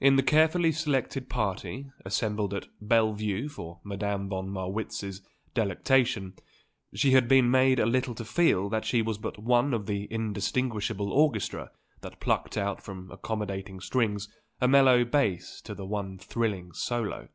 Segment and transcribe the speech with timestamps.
[0.00, 5.22] In the carefully selected party assembled at Belle Vue for Madame von Marwitz's
[5.54, 6.34] delectation,
[6.92, 10.08] she had been made a little to feel that she was but one of the
[10.12, 11.70] indistinguishable orchestra
[12.00, 14.28] that plucked out from accommodating strings
[14.60, 17.28] a mellow bass to the one thrilling solo.